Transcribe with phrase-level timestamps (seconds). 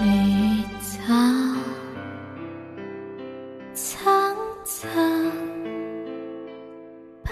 [0.00, 0.06] 绿
[0.80, 1.14] 草
[3.72, 4.90] 苍苍，
[7.22, 7.30] 白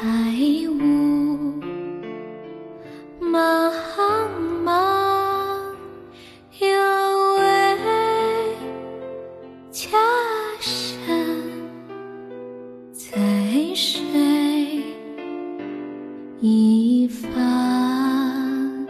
[0.68, 1.60] 雾
[3.20, 3.72] 茫
[4.64, 4.70] 茫，
[6.60, 6.66] 有
[7.38, 7.40] 位
[9.70, 9.88] 佳
[11.06, 11.08] 人
[12.92, 13.04] 在
[13.74, 13.98] 水
[16.40, 18.86] 一方，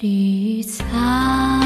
[0.00, 1.59] 绿草。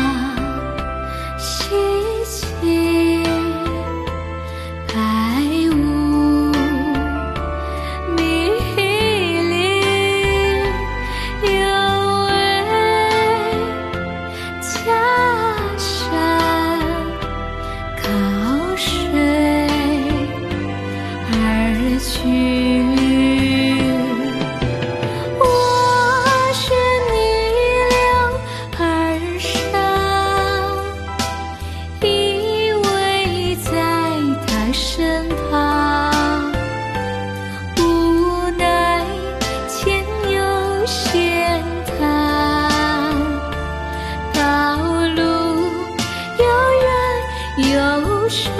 [48.29, 48.53] 上，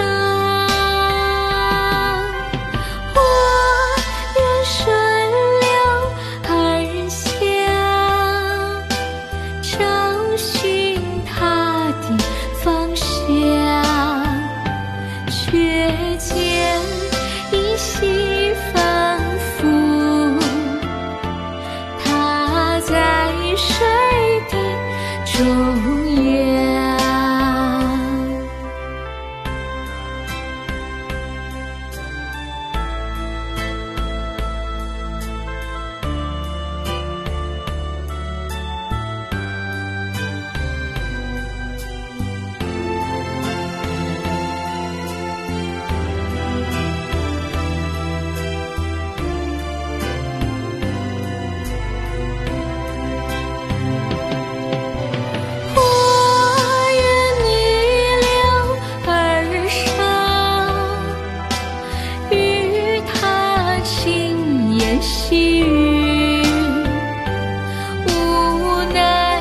[3.15, 3.19] 我
[4.35, 4.73] 愿顺
[5.61, 5.67] 流
[6.47, 6.49] 而
[7.09, 7.23] 下，
[9.61, 9.73] 找
[10.37, 10.45] 寻
[11.25, 11.33] 他
[12.01, 12.03] 的
[12.63, 12.63] 方
[12.95, 13.03] 向。
[15.27, 16.31] 却见
[17.51, 18.75] 依稀仿
[19.57, 19.59] 佛，
[22.03, 22.93] 他在
[23.55, 23.67] 水
[24.51, 24.53] 的
[25.25, 26.04] 中。
[65.05, 66.41] 细雨，
[68.07, 69.39] 无奈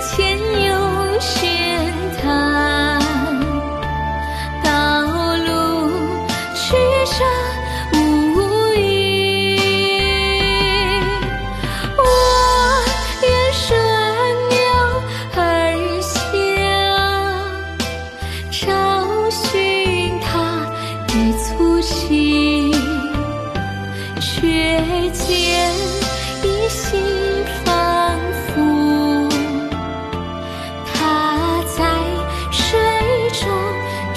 [0.00, 1.92] 前有险
[2.22, 2.98] 滩，
[4.62, 5.02] 道
[5.44, 5.90] 路
[6.54, 6.74] 曲
[7.18, 7.22] 折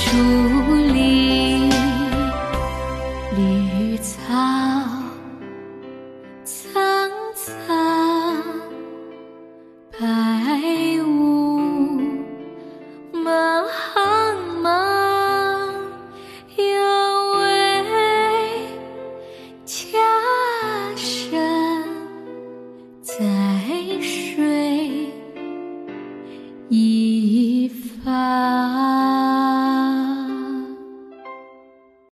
[0.09, 0.15] 竹
[0.93, 1.69] 林
[3.35, 4.33] 绿草，
[6.45, 6.71] 苍
[7.35, 7.53] 苍
[9.99, 10.07] 白
[11.05, 11.99] 雾，
[13.11, 13.65] 茫
[14.63, 14.65] 茫
[16.55, 16.63] 有
[17.39, 17.43] 位。
[19.65, 19.75] 家
[20.95, 21.37] 神
[23.01, 23.13] 在
[24.01, 25.11] 水
[26.69, 27.69] 一
[28.05, 28.56] 方。